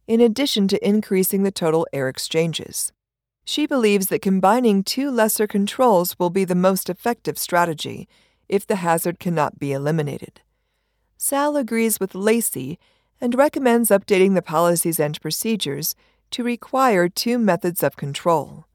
in 0.07 0.19
addition 0.19 0.67
to 0.67 0.87
increasing 0.87 1.43
the 1.43 1.51
total 1.51 1.87
air 1.93 2.09
exchanges. 2.09 2.91
She 3.43 3.67
believes 3.67 4.07
that 4.07 4.23
combining 4.23 4.83
two 4.83 5.11
lesser 5.11 5.45
controls 5.45 6.17
will 6.17 6.31
be 6.31 6.45
the 6.45 6.55
most 6.55 6.89
effective 6.89 7.37
strategy 7.37 8.07
if 8.49 8.65
the 8.65 8.77
hazard 8.77 9.19
cannot 9.19 9.59
be 9.59 9.71
eliminated. 9.71 10.41
Sal 11.17 11.55
agrees 11.55 11.99
with 11.99 12.15
Lacey 12.15 12.79
and 13.21 13.35
recommends 13.35 13.89
updating 13.89 14.33
the 14.33 14.41
policies 14.41 14.99
and 14.99 15.21
procedures 15.21 15.95
to 16.31 16.43
require 16.43 17.07
two 17.07 17.37
methods 17.37 17.83
of 17.83 17.95
control. 17.95 18.65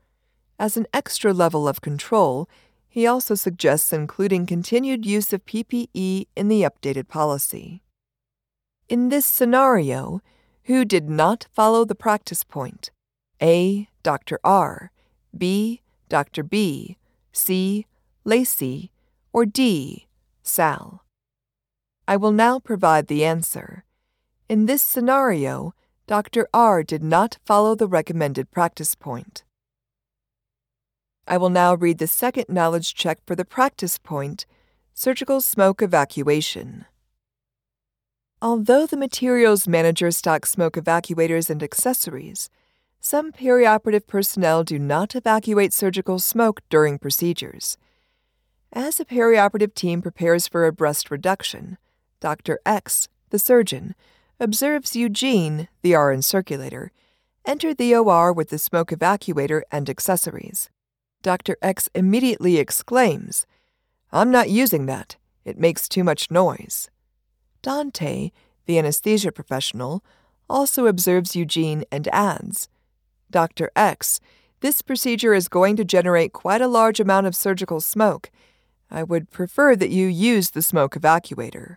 As 0.59 0.77
an 0.77 0.87
extra 0.93 1.33
level 1.33 1.67
of 1.67 1.81
control, 1.81 2.49
he 2.91 3.07
also 3.07 3.37
suggests 3.37 3.93
including 3.93 4.45
continued 4.45 5.07
use 5.07 5.33
of 5.33 5.47
PPE 5.47 6.27
in 6.37 6.49
the 6.49 6.63
updated 6.63 7.07
policy. 7.07 7.83
In 8.89 9.09
this 9.09 9.25
scenario, 9.25 10.21
who 10.65 10.85
did 10.85 11.09
not 11.09 11.47
follow 11.53 11.85
the 11.85 11.95
practice 11.95 12.43
point? 12.43 12.91
A. 13.41 13.89
Dr. 14.03 14.41
R, 14.43 14.91
B. 15.37 15.83
Dr. 16.09 16.43
B, 16.43 16.99
C. 17.33 17.87
Lacey, 18.25 18.91
or 19.33 19.47
D. 19.47 20.09
Sal? 20.43 21.05
I 22.09 22.17
will 22.17 22.33
now 22.33 22.59
provide 22.59 23.07
the 23.07 23.25
answer. 23.25 23.85
In 24.49 24.67
this 24.67 24.83
scenario, 24.83 25.75
Dr. 26.09 26.49
R 26.53 26.83
did 26.83 27.05
not 27.05 27.39
follow 27.45 27.77
the 27.77 27.87
recommended 27.87 28.51
practice 28.51 28.97
point. 28.97 29.45
I 31.31 31.37
will 31.37 31.49
now 31.49 31.77
read 31.77 31.99
the 31.99 32.09
second 32.09 32.47
knowledge 32.49 32.93
check 32.93 33.21
for 33.25 33.37
the 33.37 33.45
practice 33.45 33.99
point 33.99 34.47
surgical 34.93 35.41
smoke 35.41 35.81
evacuation. 35.81 36.87
Although 38.43 38.85
the 38.85 38.97
materials 38.97 39.69
manager 39.69 40.11
stocks 40.11 40.51
smoke 40.51 40.75
evacuators 40.75 41.49
and 41.49 41.63
accessories, 41.63 42.51
some 42.99 43.31
perioperative 43.31 44.09
personnel 44.09 44.65
do 44.65 44.77
not 44.77 45.15
evacuate 45.15 45.73
surgical 45.73 46.19
smoke 46.19 46.63
during 46.69 46.99
procedures. 46.99 47.79
As 48.73 48.99
a 48.99 49.05
perioperative 49.05 49.73
team 49.75 50.03
prepares 50.03 50.49
for 50.49 50.67
a 50.67 50.73
breast 50.73 51.13
reduction, 51.13 51.79
Dr. 52.19 52.59
X, 52.67 53.09
the 53.29 53.39
surgeon, 53.39 53.95
observes 54.41 54.97
Eugene, 54.97 55.69
the 55.83 55.95
RN 55.95 56.23
circulator, 56.23 56.91
enter 57.45 57.73
the 57.73 57.95
OR 57.95 58.33
with 58.33 58.49
the 58.49 58.59
smoke 58.59 58.91
evacuator 58.91 59.63
and 59.71 59.89
accessories. 59.89 60.69
Dr. 61.23 61.57
X 61.61 61.89
immediately 61.95 62.57
exclaims, 62.59 63.47
I'm 64.13 64.31
not 64.31 64.51
using 64.51 64.87
that. 64.87 65.17
It 65.45 65.59
makes 65.59 65.89
too 65.89 66.05
much 66.05 66.31
noise. 66.31 66.91
Dante, 67.63 68.31
the 68.67 68.79
anesthesia 68.79 69.33
professional, 69.33 70.05
also 70.49 70.87
observes 70.87 71.37
Eugene 71.37 71.85
and 71.93 72.09
adds, 72.09 72.69
Dr. 73.31 73.71
X, 73.77 74.21
this 74.61 74.83
procedure 74.83 75.33
is 75.33 75.49
going 75.49 75.77
to 75.77 75.85
generate 75.85 76.33
quite 76.33 76.61
a 76.61 76.69
large 76.69 77.01
amount 77.01 77.27
of 77.27 77.37
surgical 77.37 77.81
smoke. 77.81 78.31
I 78.91 79.03
would 79.03 79.31
prefer 79.31 79.77
that 79.77 79.91
you 79.91 80.07
use 80.07 80.51
the 80.51 80.63
smoke 80.63 80.95
evacuator. 80.95 81.77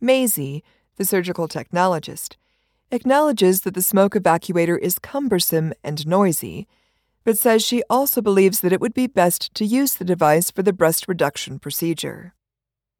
Maisie, 0.00 0.64
the 0.96 1.04
surgical 1.04 1.48
technologist, 1.48 2.36
acknowledges 2.90 3.62
that 3.62 3.74
the 3.74 3.82
smoke 3.82 4.14
evacuator 4.14 4.76
is 4.76 4.98
cumbersome 4.98 5.72
and 5.84 6.06
noisy 6.06 6.66
but 7.26 7.36
says 7.36 7.60
she 7.60 7.82
also 7.90 8.22
believes 8.22 8.60
that 8.60 8.72
it 8.72 8.80
would 8.80 8.94
be 8.94 9.08
best 9.08 9.52
to 9.52 9.64
use 9.64 9.94
the 9.94 10.04
device 10.04 10.48
for 10.48 10.62
the 10.62 10.72
breast 10.72 11.08
reduction 11.08 11.58
procedure. 11.58 12.32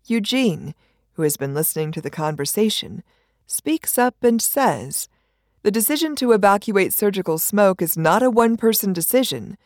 Eugene, 0.05 0.75
who 1.13 1.23
has 1.23 1.37
been 1.37 1.55
listening 1.55 1.93
to 1.93 2.01
the 2.01 2.11
conversation, 2.11 3.05
speaks 3.47 3.97
up 3.97 4.17
and 4.23 4.43
says, 4.43 5.09
The 5.63 5.71
decision 5.71 6.17
to 6.17 6.33
evacuate 6.33 6.93
surgical 6.93 7.39
smoke 7.39 7.81
is 7.81 7.97
not 7.97 8.21
a 8.21 8.29
one 8.29 8.57
person 8.57 8.93
decision. 8.93 9.57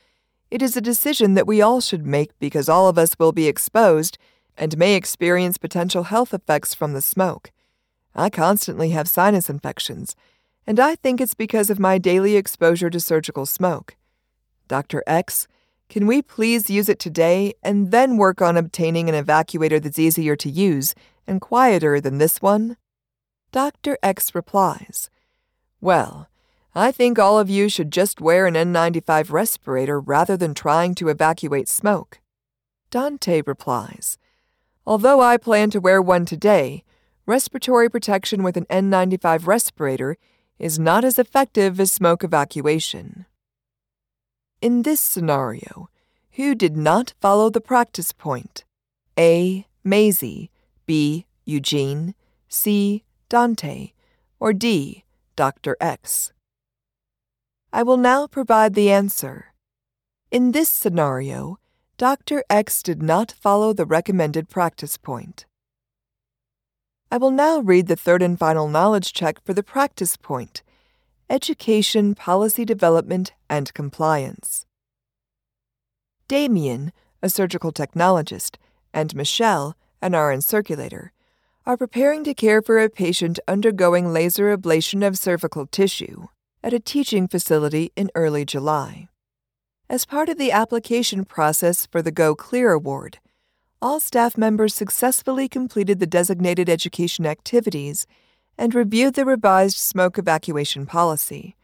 It 0.51 0.61
is 0.61 0.77
a 0.77 0.83
decision 0.83 1.33
that 1.33 1.46
we 1.46 1.62
all 1.62 1.81
should 1.81 2.05
make 2.05 2.38
because 2.38 2.68
all 2.68 2.87
of 2.87 2.99
us 2.99 3.18
will 3.18 3.33
be 3.33 3.49
exposed 3.49 4.18
and 4.59 4.77
may 4.77 4.94
experience 4.94 5.57
potential 5.57 6.03
health 6.03 6.35
effects 6.35 6.75
from 6.75 6.92
the 6.92 7.01
smoke. 7.01 7.51
I 8.14 8.29
constantly 8.29 8.90
have 8.90 9.09
sinus 9.09 9.49
infections, 9.49 10.14
and 10.66 10.79
I 10.79 10.96
think 10.96 11.18
it's 11.18 11.33
because 11.33 11.70
of 11.70 11.79
my 11.79 11.96
daily 11.96 12.37
exposure 12.37 12.90
to 12.90 13.01
surgical 13.01 13.46
smoke. 13.46 13.96
Dr. 14.71 15.03
X, 15.05 15.49
can 15.89 16.07
we 16.07 16.23
please 16.23 16.71
use 16.71 16.89
it 16.89 17.01
today 17.01 17.55
and 17.61 17.91
then 17.91 18.17
work 18.17 18.41
on 18.41 18.57
obtaining 18.57 19.09
an 19.09 19.17
evacuator 19.17 19.83
that's 19.83 19.99
easier 19.99 20.37
to 20.37 20.49
use 20.49 20.95
and 21.27 21.41
quieter 21.41 22.01
than 22.01 22.19
this 22.19 22.41
one? 22.41 22.77
Dr. 23.51 23.99
X 24.01 24.33
replies, 24.33 25.11
Well, 25.81 26.29
I 26.73 26.93
think 26.93 27.19
all 27.19 27.37
of 27.37 27.51
you 27.51 27.69
should 27.69 27.91
just 27.91 28.21
wear 28.21 28.47
an 28.47 28.55
N95 28.55 29.33
respirator 29.33 29.99
rather 29.99 30.37
than 30.37 30.55
trying 30.55 30.95
to 30.95 31.09
evacuate 31.09 31.69
smoke. 31.69 32.21
Dante 32.93 33.43
replies, 33.45 34.19
Although 34.87 35.21
I 35.21 35.37
plan 35.37 35.71
to 35.71 35.81
wear 35.81 36.01
one 36.01 36.25
today, 36.25 36.85
respiratory 37.27 37.91
protection 37.91 38.45
with 38.45 38.57
an 38.57 38.67
N95 38.67 39.49
respirator 39.49 40.17
is 40.61 40.79
not 40.79 41.05
as 41.05 41.19
effective 41.19 41.81
as 41.81 41.91
smoke 41.91 42.23
evacuation. 42.23 43.27
In 44.61 44.83
this 44.83 45.01
scenario, 45.01 45.88
who 46.33 46.55
did 46.55 46.77
not 46.77 47.14
follow 47.18 47.49
the 47.49 47.62
practice 47.62 48.12
point? 48.12 48.64
A. 49.18 49.66
Maisie, 49.83 50.51
B. 50.85 51.25
Eugene, 51.46 52.14
C. 52.46 53.03
Dante, 53.31 53.92
or 54.38 54.53
D. 54.53 55.05
Dr. 55.35 55.79
X? 55.81 56.35
I 57.73 57.83
will 57.83 57.96
now 57.96 58.27
provide 58.27 58.75
the 58.75 58.90
answer. 58.90 59.55
In 60.31 60.53
this 60.53 60.68
scenario, 60.68 61.59
Dr. 61.96 62.44
X 62.51 62.83
did 62.83 63.03
not 63.03 63.33
follow 63.33 63.73
the 63.73 63.87
recommended 63.87 64.51
practice 64.51 64.99
point. 64.99 65.46
I 67.11 67.16
will 67.16 67.31
now 67.31 67.61
read 67.61 67.87
the 67.87 67.96
third 67.96 68.20
and 68.20 68.38
final 68.38 68.68
knowledge 68.68 69.14
check 69.14 69.42
for 69.42 69.55
the 69.55 69.62
practice 69.62 70.18
point 70.18 70.62
education, 71.31 72.16
policy 72.16 72.64
development, 72.64 73.33
and 73.49 73.73
compliance. 73.73 74.66
Damien, 76.27 76.93
a 77.23 77.31
surgical 77.31 77.73
technologist, 77.73 78.57
and 78.93 79.14
Michelle, 79.14 79.77
an 80.03 80.16
RN 80.16 80.40
circulator, 80.40 81.12
are 81.64 81.77
preparing 81.77 82.25
to 82.25 82.35
care 82.35 82.61
for 82.61 82.81
a 82.81 82.90
patient 82.90 83.38
undergoing 83.47 84.12
laser 84.12 84.57
ablation 84.57 85.07
of 85.07 85.16
cervical 85.16 85.66
tissue 85.66 86.27
at 86.64 86.73
a 86.73 86.81
teaching 86.81 87.29
facility 87.29 87.93
in 87.95 88.11
early 88.16 88.45
July. 88.45 89.09
As 89.88 90.05
part 90.05 90.29
of 90.29 90.38
the 90.38 90.51
application 90.51 91.25
process 91.25 91.87
for 91.87 92.03
the 92.03 92.11
Go 92.11 92.35
Clear 92.35 92.73
Award, 92.73 93.19
all 93.81 94.01
staff 94.01 94.37
members 94.37 94.75
successfully 94.75 95.49
completed 95.49 96.01
the 96.01 96.07
designated 96.07 96.69
education 96.69 97.25
activities 97.25 98.07
and 98.61 98.75
reviewed 98.75 99.14
the 99.14 99.25
revised 99.25 99.79
smoke 99.79 100.18
evacuation 100.18 100.85
policy. 100.85 101.57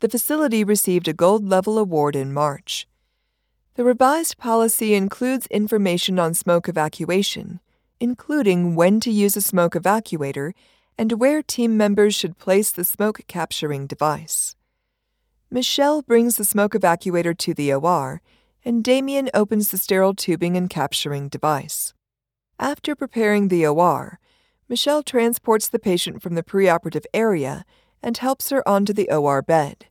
The 0.00 0.08
facility 0.08 0.64
received 0.64 1.06
a 1.06 1.12
gold 1.12 1.48
level 1.48 1.78
award 1.78 2.16
in 2.16 2.34
March. 2.34 2.88
The 3.76 3.84
revised 3.84 4.36
policy 4.36 4.94
includes 4.94 5.46
information 5.46 6.18
on 6.18 6.34
smoke 6.34 6.68
evacuation, 6.68 7.60
including 8.00 8.74
when 8.74 8.98
to 8.98 9.12
use 9.12 9.36
a 9.36 9.40
smoke 9.40 9.74
evacuator 9.76 10.54
and 10.98 11.20
where 11.20 11.40
team 11.40 11.76
members 11.76 12.16
should 12.16 12.36
place 12.36 12.72
the 12.72 12.84
smoke 12.84 13.20
capturing 13.28 13.86
device. 13.86 14.56
Michelle 15.52 16.02
brings 16.02 16.36
the 16.36 16.44
smoke 16.44 16.74
evacuator 16.74 17.32
to 17.38 17.54
the 17.54 17.72
OR, 17.72 18.20
and 18.64 18.82
Damien 18.82 19.30
opens 19.34 19.70
the 19.70 19.78
sterile 19.78 20.14
tubing 20.14 20.56
and 20.56 20.68
capturing 20.68 21.28
device. 21.28 21.94
After 22.58 22.96
preparing 22.96 23.46
the 23.46 23.64
OR, 23.64 24.18
Michelle 24.74 25.04
transports 25.04 25.68
the 25.68 25.78
patient 25.78 26.20
from 26.20 26.34
the 26.34 26.42
preoperative 26.42 27.04
area 27.14 27.64
and 28.02 28.18
helps 28.18 28.50
her 28.50 28.68
onto 28.68 28.92
the 28.92 29.08
OR 29.08 29.40
bed. 29.40 29.86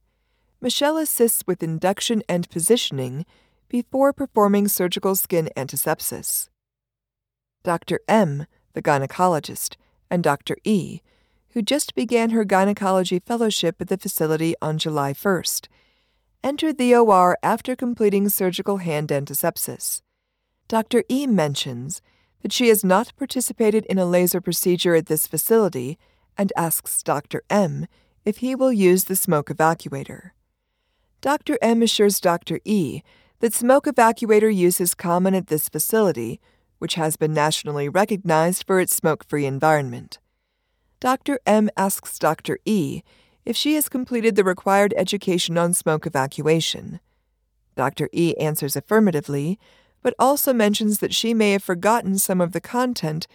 Michelle 0.60 0.98
assists 0.98 1.42
with 1.48 1.64
induction 1.64 2.22
and 2.28 2.50
positioning 2.50 3.26
before 3.70 4.12
performing 4.12 4.68
surgical 4.68 5.16
skin 5.16 5.50
antisepsis. 5.56 6.50
Dr. 7.64 8.02
M, 8.10 8.46
the 8.74 8.82
gynecologist, 8.82 9.78
and 10.12 10.22
Dr. 10.22 10.58
E, 10.66 11.00
who 11.52 11.62
just 11.62 11.96
began 11.96 12.32
her 12.32 12.44
gynecology 12.44 13.20
fellowship 13.20 13.78
at 13.80 13.88
the 13.88 13.98
facility 13.98 14.54
on 14.62 14.78
July 14.78 15.14
1st, 15.14 15.70
entered 16.44 16.78
the 16.78 16.94
OR 16.94 17.38
after 17.42 17.74
completing 17.74 18.28
surgical 18.28 18.80
hand 18.80 19.08
antisepsis. 19.08 20.02
Dr. 20.68 21.06
E 21.08 21.26
mentions 21.26 22.02
that 22.44 22.54
she 22.54 22.68
has 22.68 22.84
not 22.84 23.16
participated 23.18 23.86
in 23.88 23.98
a 23.98 24.06
laser 24.06 24.40
procedure 24.40 24.94
at 24.94 25.08
this 25.08 25.26
facility 25.26 25.98
and 26.38 26.54
asks 26.56 27.02
Dr. 27.02 27.42
M 27.50 27.88
if 28.26 28.38
he 28.38 28.54
will 28.54 28.72
use 28.72 29.06
the 29.06 29.16
smoke 29.16 29.50
evacuator. 29.50 30.32
Dr. 31.22 31.58
M 31.62 31.82
assures 31.82 32.20
Dr. 32.20 32.60
E 32.66 33.02
that 33.40 33.54
smoke 33.54 33.86
evacuator 33.86 34.54
use 34.54 34.80
is 34.80 34.94
common 34.94 35.34
at 35.34 35.48
this 35.48 35.70
facility, 35.70 36.40
which 36.80 36.96
has 36.96 37.16
been 37.16 37.34
nationally 37.34 37.90
recognized 37.90 38.66
for 38.68 38.80
its 38.80 38.96
smoke 38.96 39.26
free 39.28 39.46
environment. 39.46 40.20
Dr. 41.00 41.40
M 41.46 41.70
asks 41.76 42.20
Dr. 42.20 42.60
E 42.66 43.02
if 43.46 43.56
she 43.56 43.76
has 43.76 43.90
completed 43.90 44.36
the 44.36 44.44
required 44.44 44.94
education 44.98 45.58
on 45.58 45.74
smoke 45.74 46.06
evacuation. 46.06 47.00
Dr. 47.76 48.10
E 48.14 48.36
answers 48.38 48.76
affirmatively, 48.76 49.60
but 50.04 50.14
also 50.20 50.54
mentions 50.54 51.00
that 51.00 51.14
she 51.14 51.34
may 51.34 51.54
have 51.54 51.64
forgotten 51.64 52.20
some 52.20 52.40
of 52.40 52.52
the 52.52 52.62
content 52.62 53.26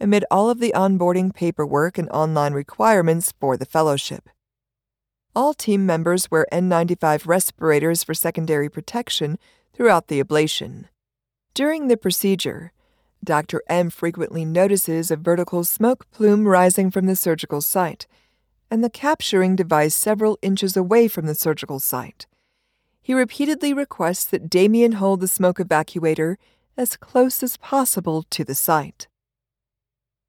amid 0.00 0.24
all 0.30 0.48
of 0.48 0.60
the 0.60 0.72
onboarding 0.76 1.34
paperwork 1.34 1.98
and 1.98 2.08
online 2.10 2.52
requirements 2.52 3.32
for 3.40 3.56
the 3.56 3.66
fellowship. 3.66 4.28
All 5.34 5.54
team 5.54 5.84
members 5.84 6.30
wear 6.30 6.46
N95 6.52 7.26
respirators 7.26 8.04
for 8.04 8.14
secondary 8.14 8.68
protection 8.68 9.38
throughout 9.72 10.08
the 10.08 10.22
ablation. 10.22 10.84
During 11.54 11.88
the 11.88 11.96
procedure, 11.96 12.72
Dr. 13.24 13.62
M 13.68 13.90
frequently 13.90 14.44
notices 14.44 15.10
a 15.10 15.16
vertical 15.16 15.64
smoke 15.64 16.08
plume 16.10 16.46
rising 16.46 16.90
from 16.90 17.06
the 17.06 17.16
surgical 17.16 17.60
site 17.60 18.06
and 18.70 18.84
the 18.84 18.90
capturing 18.90 19.56
device 19.56 19.94
several 19.94 20.38
inches 20.42 20.76
away 20.76 21.08
from 21.08 21.26
the 21.26 21.34
surgical 21.34 21.80
site. 21.80 22.26
He 23.08 23.14
repeatedly 23.14 23.72
requests 23.72 24.26
that 24.26 24.50
Damien 24.50 24.92
hold 24.92 25.20
the 25.20 25.28
smoke 25.28 25.58
evacuator 25.58 26.36
as 26.76 26.98
close 26.98 27.42
as 27.42 27.56
possible 27.56 28.22
to 28.28 28.44
the 28.44 28.54
site. 28.54 29.08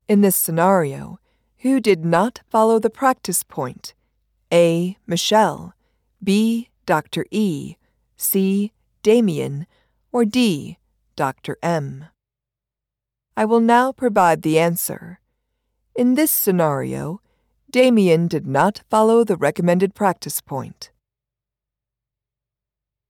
In 0.07 0.21
this 0.21 0.37
scenario, 0.37 1.19
who 1.57 1.81
did 1.81 2.05
not 2.05 2.39
follow 2.49 2.79
the 2.79 2.89
practice 2.89 3.43
point? 3.43 3.93
A. 4.53 4.95
Michelle, 5.05 5.73
B. 6.23 6.69
Dr. 6.85 7.25
E, 7.31 7.75
C. 8.15 8.71
Damien, 9.03 9.67
or 10.13 10.23
D. 10.23 10.77
Dr. 11.17 11.57
M? 11.61 12.05
I 13.35 13.43
will 13.43 13.59
now 13.59 13.91
provide 13.91 14.41
the 14.41 14.57
answer. 14.57 15.19
In 15.95 16.15
this 16.15 16.31
scenario, 16.31 17.19
Damien 17.69 18.29
did 18.29 18.47
not 18.47 18.83
follow 18.89 19.25
the 19.25 19.35
recommended 19.35 19.93
practice 19.93 20.39
point. 20.39 20.91